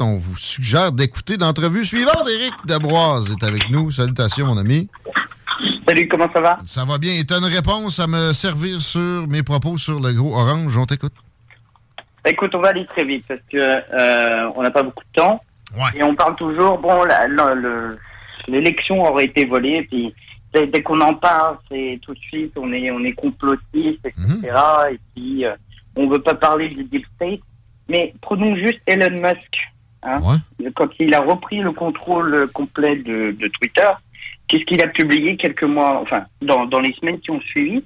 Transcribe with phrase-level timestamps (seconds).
[0.00, 2.26] On vous suggère d'écouter l'entrevue suivante.
[2.28, 3.90] Éric Debroise est avec nous.
[3.90, 4.88] Salutations, mon ami.
[5.86, 6.58] Salut, comment ça va?
[6.64, 7.12] Ça va bien.
[7.14, 10.76] Et tu as une réponse à me servir sur mes propos sur le gros orange?
[10.76, 11.12] On t'écoute.
[12.26, 15.42] Écoute, on va aller très vite parce que euh, on n'a pas beaucoup de temps.
[15.74, 15.98] Ouais.
[15.98, 17.04] Et on parle toujours, bon,
[18.48, 20.14] l'élection aurait été volée, puis
[20.52, 24.52] dès, dès qu'on en parle, c'est tout de suite, on est, on est complotiste, etc.
[24.92, 25.54] Et puis, euh,
[25.96, 27.40] on veut pas parler du deep state.
[27.88, 29.56] Mais prenons juste Elon Musk.
[30.02, 30.18] Hein,
[30.74, 33.88] Quand il a repris le contrôle complet de, de Twitter,
[34.48, 37.82] qu'est-ce qu'il a publié quelques mois, enfin, dans, dans les semaines qui ont suivi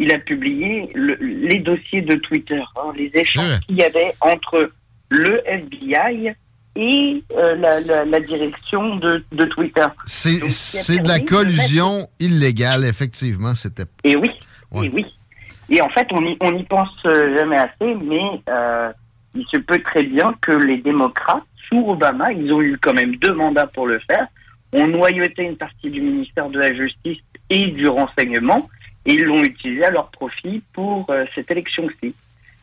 [0.00, 4.70] il a publié le- les dossiers de Twitter, hein, les échanges qu'il y avait entre
[5.08, 6.32] le FBI
[6.76, 9.86] et euh, la, la- la direction de, de Twitter.
[10.06, 13.56] C'est de la collusion illégale, effectivement.
[13.56, 13.86] C'était.
[14.04, 14.30] Et oui,
[14.84, 15.04] et oui.
[15.68, 18.86] Et en fait, on n'y on y pense euh, jamais assez, mais euh,
[19.38, 23.16] il se peut très bien que les démocrates, sous Obama, ils ont eu quand même
[23.16, 24.26] deux mandats pour le faire,
[24.72, 27.18] ont noyauté une partie du ministère de la Justice
[27.50, 28.68] et du renseignement,
[29.06, 32.14] et ils l'ont utilisé à leur profit pour euh, cette élection-ci.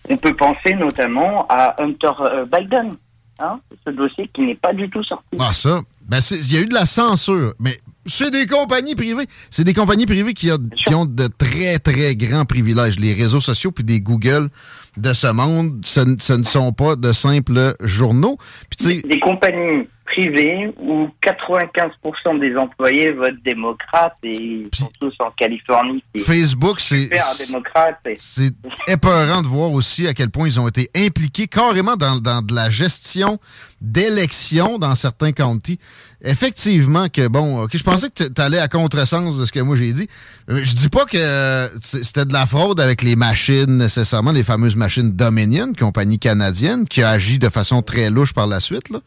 [0.09, 2.95] On peut penser notamment à Hunter euh, Biden,
[3.39, 5.37] hein, ce dossier qui n'est pas du tout sorti.
[5.39, 5.81] Ah, ça.
[6.01, 9.27] Ben, il y a eu de la censure, mais c'est des compagnies privées.
[9.49, 12.99] C'est des compagnies privées qui, a- qui ont de très, très grands privilèges.
[12.99, 14.49] Les réseaux sociaux puis des Google
[14.97, 16.01] de ce monde, ce,
[16.33, 18.37] ne sont pas de simples journaux.
[18.69, 25.31] Puis, des compagnies privées où 95% des employés votent démocrate et ils sont tous en
[25.31, 26.03] Californie.
[26.23, 27.09] Facebook, c'est-
[28.15, 28.53] c'est
[28.87, 32.53] épeurant de voir aussi à quel point ils ont été impliqués carrément dans, dans de
[32.53, 33.39] la gestion
[33.81, 35.79] d'élections dans certains counties.
[36.23, 39.75] Effectivement que, bon, ok, je pensais que tu allais à contresens de ce que moi
[39.75, 40.07] j'ai dit.
[40.49, 44.43] Euh, Je dis pas que euh, c'était de la fraude avec les machines, nécessairement, les
[44.43, 48.89] fameuses machines Dominion, compagnie canadienne, qui a agi de façon très louche par la suite,
[48.89, 48.99] là.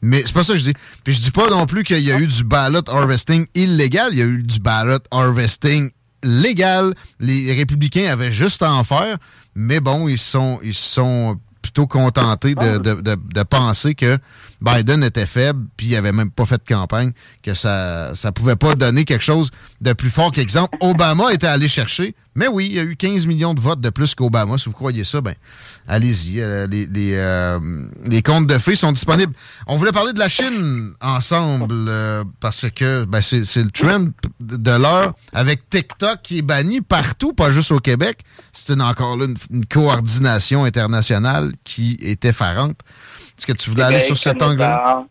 [0.00, 0.74] Mais c'est ça je dis.
[1.04, 4.18] Puis je dis pas non plus qu'il y a eu du ballot harvesting illégal, il
[4.18, 5.90] y a eu du ballot harvesting
[6.22, 6.94] légal.
[7.20, 9.18] Les républicains avaient juste à en faire,
[9.54, 14.18] mais bon, ils sont, ils sont plutôt contentés de, de, de, de penser que
[14.60, 17.12] Biden était faible, puis il avait même pas fait de campagne,
[17.42, 19.50] que ça ça pouvait pas donner quelque chose
[19.80, 20.76] de plus fort qu'exemple.
[20.80, 23.90] Obama était allé chercher, mais oui, il y a eu 15 millions de votes de
[23.90, 24.56] plus qu'Obama.
[24.58, 25.34] Si vous croyez ça, ben
[25.86, 26.40] allez-y.
[26.40, 27.58] Euh, les, les, euh,
[28.06, 29.32] les comptes de fées sont disponibles.
[29.66, 34.06] On voulait parler de la Chine ensemble euh, parce que ben, c'est c'est le trend
[34.40, 38.20] de l'heure avec TikTok qui est banni partout, pas juste au Québec.
[38.52, 42.78] C'est encore là une, une coordination internationale qui est effarante.
[43.38, 45.06] Est-ce que tu voulais aller Québec, sur cet Canada, angle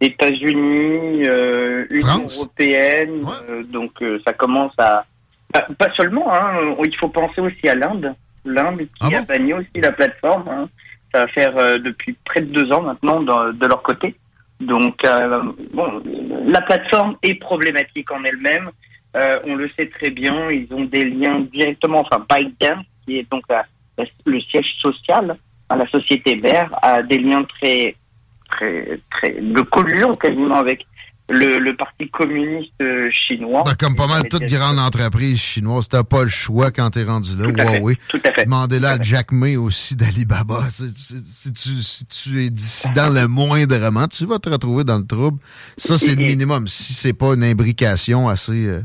[0.00, 5.04] États-Unis, euh, Union européenne, euh, donc euh, ça commence à,
[5.52, 6.74] pas seulement, hein.
[6.84, 8.14] il faut penser aussi à l'Inde.
[8.44, 10.48] L'Inde qui ah a banni aussi la plateforme.
[10.48, 10.68] Hein.
[11.12, 14.14] Ça va faire euh, depuis près de deux ans maintenant de, leur côté.
[14.60, 15.42] Donc, euh,
[15.72, 16.02] bon,
[16.46, 18.70] la plateforme est problématique en elle-même.
[19.16, 20.50] Euh, on le sait très bien.
[20.50, 23.44] Ils ont des liens directement, enfin Biden, qui est donc
[24.26, 25.36] le siège social,
[25.68, 27.94] à la société mère, a des liens très,
[28.50, 30.86] très, très de collusion quasiment avec
[31.30, 33.62] le, Parti communiste euh, chinois.
[33.64, 37.30] Ben, comme pas mal toute grande entreprise chinoise, t'as pas le choix quand t'es rendu
[37.36, 37.48] là.
[37.48, 37.96] Huawei.
[38.08, 38.44] Tout à fait.
[38.44, 40.60] Demandez-le à Jack May aussi d'Alibaba.
[40.70, 45.38] Si, tu, si tu es dissident le moindrement, tu vas te retrouver dans le trouble.
[45.76, 46.68] Ça, c'est le minimum.
[46.68, 48.82] Si c'est pas une imbrication assez euh,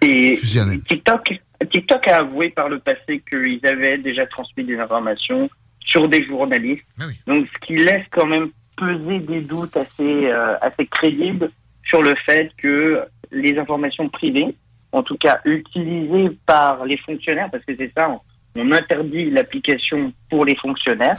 [0.00, 0.82] fusionnelle.
[0.82, 1.40] TikTok,
[1.70, 5.48] TikTok a avoué par le passé qu'ils avaient déjà transmis des informations
[5.84, 6.84] sur des journalistes.
[7.00, 11.50] Ah Donc, ce qui laisse quand même peser des doutes assez, euh, assez crédibles
[11.84, 14.54] sur le fait que les informations privées,
[14.92, 18.08] en tout cas utilisées par les fonctionnaires, parce que c'est ça,
[18.54, 21.18] on interdit l'application pour les fonctionnaires,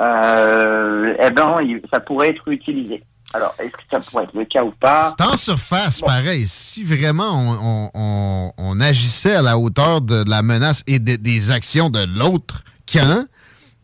[0.00, 1.58] euh, eh ben,
[1.92, 3.02] ça pourrait être utilisé.
[3.34, 5.02] Alors, est-ce que ça pourrait être le cas ou pas?
[5.02, 6.46] C'est en surface, pareil.
[6.46, 12.64] Si vraiment on, agissait à la hauteur de la menace et des actions de l'autre
[12.90, 13.26] camp,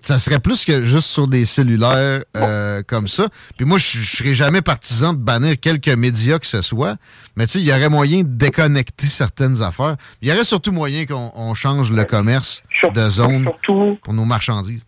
[0.08, 3.26] ça serait plus que juste sur des cellulaires euh, comme ça.
[3.58, 6.96] Puis moi, je serais jamais partisan de bannir quelques médias que ce soit,
[7.37, 9.96] mais tu sais, il y aurait moyen de déconnecter certaines affaires.
[10.22, 13.50] Il y aurait surtout moyen qu'on change le commerce de zone
[14.02, 14.87] pour nos marchandises.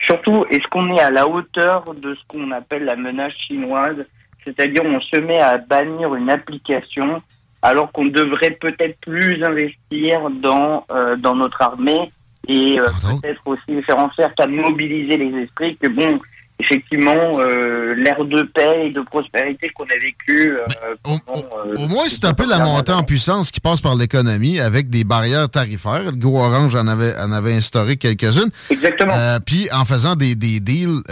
[0.00, 4.04] Surtout, est-ce qu'on est à la hauteur de ce qu'on appelle la menace chinoise?
[4.44, 7.22] C'est-à-dire, on se met à bannir une application
[7.62, 12.10] alors qu'on devrait peut-être plus investir dans, euh, dans notre armée
[12.48, 12.88] et euh,
[13.20, 16.18] peut-être aussi faire en sorte à mobiliser les esprits que bon
[16.58, 22.24] effectivement euh, l'ère de paix et de prospérité qu'on a vécu euh, au, moins c'est
[22.24, 26.04] un peu la montée en puissance qui passe par l'économie avec des barrières tarifaires.
[26.04, 28.50] Le gros orange en avait en avait instauré quelques-unes.
[28.70, 29.14] Exactement.
[29.44, 31.02] Puis en faisant des, des deals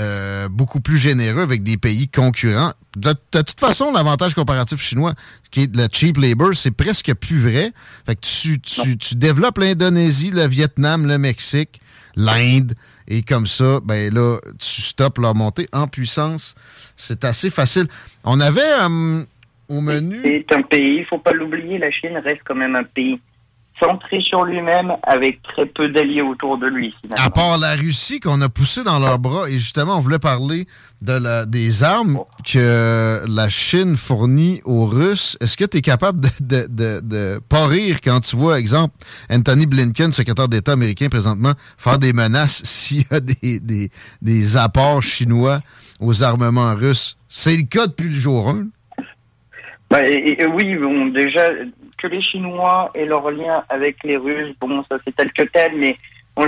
[0.50, 2.72] beaucoup plus généreux avec des pays concurrents.
[2.96, 5.14] De, toute façon, l'avantage comparatif chinois,
[5.52, 7.72] qui est le cheap labor, c'est presque plus vrai.
[8.04, 11.80] Fait que tu, tu, tu développes l'Indonésie, le Vietnam, le Mexique,
[12.16, 12.74] l'Inde,
[13.10, 16.54] et comme ça, ben là, tu stoppes leur montée en puissance.
[16.96, 17.86] C'est assez facile.
[18.24, 19.22] On avait euh,
[19.68, 20.20] au menu.
[20.22, 23.20] C'est un pays, il faut pas l'oublier, la Chine reste quand même un pays
[23.80, 26.94] centré sur lui-même avec très peu d'alliés autour de lui.
[27.16, 30.66] À part la Russie qu'on a poussé dans leurs bras, et justement, on voulait parler
[31.02, 35.36] de la, des armes que la Chine fournit aux Russes.
[35.40, 38.94] Est-ce que tu es capable de, de, de, pas rire quand tu vois, exemple,
[39.30, 43.90] Anthony Blinken, secrétaire d'État américain présentement, faire des menaces s'il y a des, des,
[44.20, 45.60] des apports chinois
[46.00, 47.16] aux armements russes?
[47.28, 48.66] C'est le cas depuis le jour 1.
[49.90, 50.06] Ben,
[50.54, 51.48] oui, bon, déjà,
[52.00, 55.76] que les Chinois et leur lien avec les Russes, bon, ça c'est tel que tel,
[55.76, 55.96] mais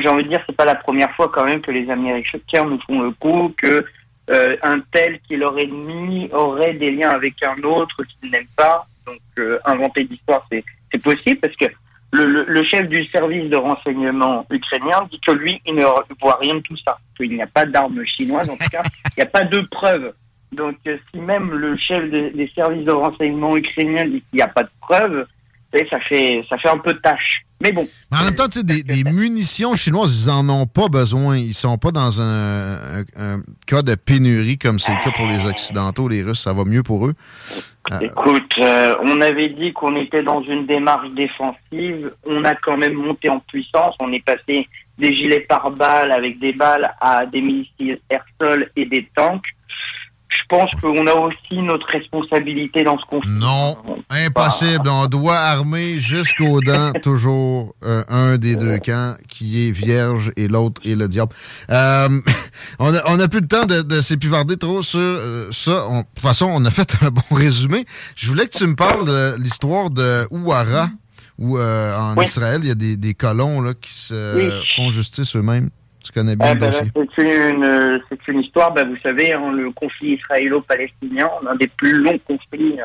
[0.00, 2.81] j'ai envie de dire, c'est pas la première fois quand même que les Américains nous
[2.87, 3.84] font le coup, que
[4.31, 8.46] euh, un tel qui est leur ennemi aurait des liens avec un autre qu'ils n'aiment
[8.56, 8.87] pas.
[9.06, 11.66] Donc, euh, inventer d'histoire, c'est, c'est possible parce que
[12.12, 15.82] le, chef du service de renseignement ukrainien dit que lui, il ne
[16.20, 18.82] voit rien de tout ça, qu'il n'y a pas d'armes chinoises, en tout cas,
[19.16, 20.12] il n'y a pas de preuves.
[20.52, 24.49] Donc, euh, si même le chef des services de renseignement ukrainiens dit qu'il n'y a
[24.49, 25.26] pas de preuves,
[25.90, 27.42] ça fait, ça fait un peu de tâche.
[27.62, 27.86] Mais bon.
[28.10, 31.37] En même temps, des, des munitions chinoises, ils en ont pas besoin.
[31.37, 33.04] Ils sont pas dans un,
[33.66, 36.40] cas de pénurie comme c'est le cas pour les Occidentaux, les Russes.
[36.40, 37.14] Ça va mieux pour eux.
[37.92, 42.12] Euh, Écoute, euh, on avait dit qu'on était dans une démarche défensive.
[42.26, 43.94] On a quand même monté en puissance.
[44.00, 44.68] On est passé
[44.99, 49.47] des gilets pare-balles avec des balles à des missiles air-sol et des tanks
[50.32, 53.30] je pense qu'on a aussi notre responsabilité dans ce conflit.
[53.30, 53.76] Non,
[54.08, 54.88] impossible.
[54.88, 60.48] On doit armer jusqu'aux dents toujours euh, un des deux camps qui est vierge et
[60.48, 61.34] l'autre est le diable.
[61.70, 62.08] Euh,
[62.78, 65.70] on, a, plus le temps de, s'épivarder trop sur euh, ça.
[65.70, 67.84] de toute façon, on a fait un bon résumé.
[68.16, 70.88] Je voulais que tu me parles de l'histoire de Ouara,
[71.38, 75.68] où en Israël, il y a des, colons là, qui se font justice eux-mêmes.
[76.02, 76.71] Tu connais bien ah, ben
[77.14, 81.99] C'est une, c'est une histoire, ben, vous savez, hein, le conflit israélo-palestinien, l'un des plus
[81.99, 82.76] longs conflits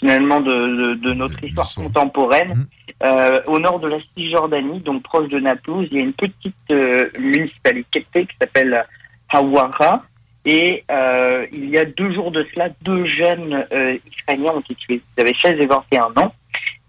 [0.00, 2.50] finalement de, de, notre histoire contemporaine.
[2.50, 2.66] Mmh.
[3.02, 6.54] Euh, au nord de la Cisjordanie, donc proche de Naplouse, il y a une petite
[6.70, 8.84] euh, municipalité qui s'appelle
[9.30, 10.04] Hawara.
[10.46, 14.74] Et euh, il y a deux jours de cela, deux jeunes euh, Israéliens ont été
[14.74, 15.02] tués.
[15.16, 16.34] Ils avaient 16 et 21 ans.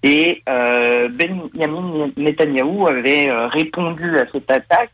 [0.04, 4.90] Et Benjamin Netanyahu avait répondu à cette attaque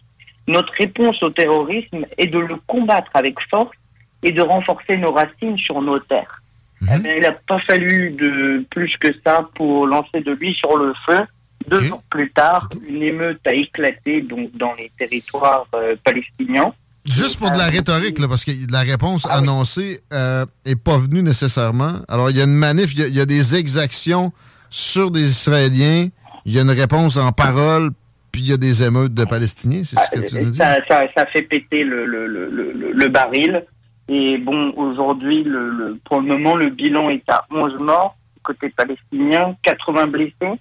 [0.48, 3.76] notre réponse au terrorisme est de le combattre avec force
[4.24, 6.42] et de renforcer nos racines sur nos terres.
[6.82, 7.04] Mhm.
[7.06, 10.94] Eh il n'a pas fallu de plus que ça pour lancer de lui sur le
[11.06, 11.20] feu.
[11.68, 16.74] Deux jours plus tard, une émeute a éclaté donc dans les territoires euh, palestiniens.
[17.04, 20.46] Juste pour de la rhétorique, là, parce que la réponse ah annoncée n'est euh,
[20.84, 22.00] pas venue nécessairement.
[22.08, 24.34] Alors, il y a une manif, il y, a des exactions
[24.70, 26.10] sur des Israéliens,
[26.46, 27.92] il y a une réponse en parole,
[28.38, 30.58] puis il y a des émeutes de Palestiniens, c'est ce que tu nous dis?
[30.58, 33.64] Ça, ça, fait péter le, le, le, le, baril.
[34.08, 39.56] Et bon, aujourd'hui, le, pour le moment, le bilan est à 11 morts côté palestinien,
[39.64, 40.60] 80 blessés.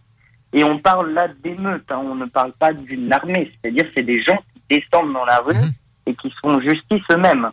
[0.54, 2.00] Et on parle là d'émeutes, hein.
[2.02, 3.52] on ne parle pas d'une armée.
[3.62, 5.54] C'est-à-dire c'est des gens qui descendent dans la rue.
[5.54, 5.71] Mhm
[6.06, 7.50] et qui font justice eux-mêmes.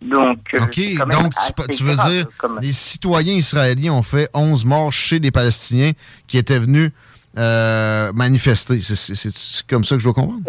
[0.00, 1.32] Donc, euh, OK, donc
[1.72, 2.26] tu, veux dire,
[2.62, 5.90] les citoyens israéliens ont fait 11 morts chez des Palestiniens
[6.28, 6.92] qui étaient venus
[7.36, 8.80] euh, manifester.
[8.80, 10.40] C'est comme ça que je dois comprendre?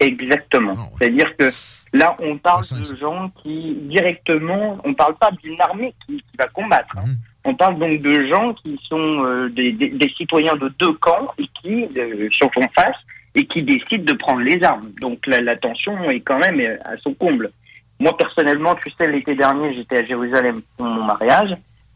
[0.00, 0.74] Exactement.
[0.76, 1.48] Ah C'est-à-dire que
[1.92, 6.46] là, on parle de gens qui, directement, on ne parle pas d'une armée qui, va
[6.48, 6.96] combattre.
[6.98, 7.04] Hein.
[7.06, 7.16] Mhm.
[7.46, 11.86] On parle donc de gens qui sont euh, des, citoyens de deux camps et qui,
[12.30, 12.96] sur son face,
[13.34, 14.90] et qui décide de prendre les armes.
[15.00, 17.50] Donc la, tension est quand même à son comble.
[17.98, 21.54] Moi personnellement, tu sais, l'été dernier, j'étais à Jérusalem pour mon mariage.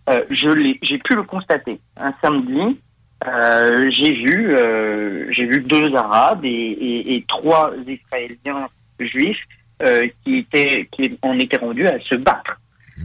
[0.08, 1.80] Euh, j'ai pu le constater.
[1.96, 2.78] Un samedi,
[3.26, 8.68] euh, j'ai vu, euh, j'ai vu deux Arabes et, et, trois Israéliens
[9.00, 9.42] juifs
[9.82, 12.60] euh, qui étaient, qui en étaient rendus à se battre.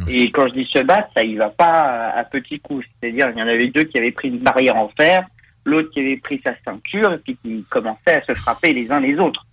[0.08, 2.84] Et quand je dis se battre, ça y va pas à, petits coups.
[3.00, 5.24] C'est-à-dire, il y en avait deux qui avaient pris une barrière en fer,
[5.66, 9.00] l'autre qui avait pris sa ceinture et puis qui commençait à se frapper les uns
[9.00, 9.46] les autres.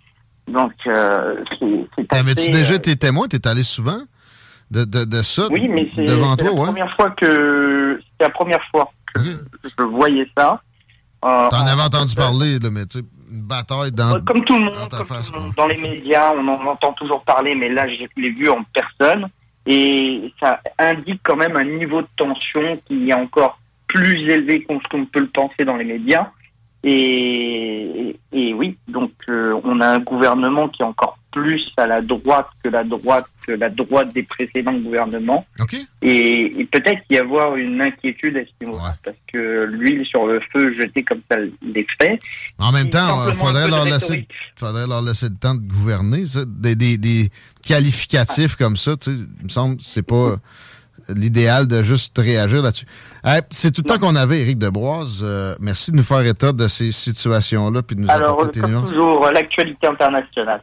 [0.48, 3.28] Donc, c'est Avais-tu déjà été témoin?
[3.28, 4.00] T'es allé souvent
[4.70, 8.30] de, de, de ça oui, mais c'est devant toi, la première fois que c'est la
[8.30, 9.20] première fois que
[9.78, 10.60] je voyais ça.
[11.24, 14.64] Euh, T'en avais entendu parler, là, mais tu sais, une bataille dans comme tout le
[14.64, 18.30] monde, dans, comme dans les médias, on en entend toujours parler, mais là, je l'ai
[18.30, 19.28] vu en personne
[19.66, 24.78] et ça indique quand même un niveau de tension qui est encore plus élevé qu'on
[24.78, 26.28] peut le penser dans les médias.
[26.82, 32.02] Et, et oui, donc euh, on a un gouvernement qui est encore plus à la
[32.02, 35.46] droite que la droite que la droite des précédents gouvernements.
[36.02, 40.74] Et, peut-être y avoir une inquiétude à ce niveau parce que l'huile sur le feu
[40.74, 42.18] jetée comme ça les fait.
[42.58, 46.24] En même temps, il faudrait leur laisser, faudrait leur laisser le temps de gouverner.
[46.46, 47.30] Des, des, des,
[47.62, 50.36] qualificatifs comme ça, tu sais, il me semble, c'est pas
[51.14, 52.86] l'idéal de juste réagir là-dessus.
[53.50, 55.20] c'est tout le temps qu'on avait, Éric Debroise.
[55.22, 58.84] Euh, merci de nous faire état de ces situations-là puis de nous Alors, apporter comme
[58.84, 60.62] toujours, l'actualité internationale.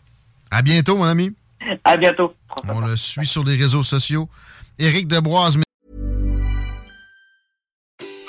[0.52, 1.36] À bientôt, mon ami.
[1.84, 2.34] À bientôt.
[2.68, 4.30] On le suit sur les réseaux sociaux.
[4.80, 5.58] Éric Debroise.